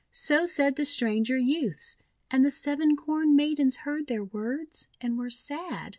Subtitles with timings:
[0.09, 1.95] So said the stranger youths,
[2.31, 5.89] and the Seven Corn Maidens heard their words and were sad.